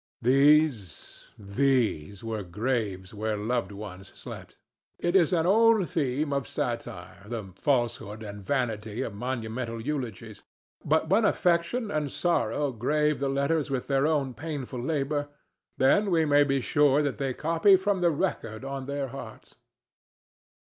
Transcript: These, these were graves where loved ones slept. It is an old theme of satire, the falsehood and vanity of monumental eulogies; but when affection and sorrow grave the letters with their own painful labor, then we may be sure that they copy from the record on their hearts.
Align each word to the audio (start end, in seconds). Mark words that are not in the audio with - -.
These, 0.23 1.29
these 1.37 2.23
were 2.23 2.41
graves 2.41 3.13
where 3.13 3.37
loved 3.37 3.71
ones 3.71 4.07
slept. 4.15 4.57
It 4.97 5.15
is 5.15 5.31
an 5.31 5.45
old 5.45 5.87
theme 5.89 6.33
of 6.33 6.47
satire, 6.47 7.25
the 7.29 7.53
falsehood 7.55 8.23
and 8.23 8.43
vanity 8.43 9.03
of 9.03 9.13
monumental 9.13 9.79
eulogies; 9.79 10.41
but 10.83 11.07
when 11.09 11.23
affection 11.23 11.91
and 11.91 12.11
sorrow 12.11 12.71
grave 12.71 13.19
the 13.19 13.29
letters 13.29 13.69
with 13.69 13.85
their 13.85 14.07
own 14.07 14.33
painful 14.33 14.81
labor, 14.81 15.29
then 15.77 16.09
we 16.09 16.25
may 16.25 16.45
be 16.45 16.61
sure 16.61 17.03
that 17.03 17.19
they 17.19 17.35
copy 17.35 17.75
from 17.75 18.01
the 18.01 18.09
record 18.09 18.65
on 18.65 18.87
their 18.87 19.09
hearts. 19.09 19.53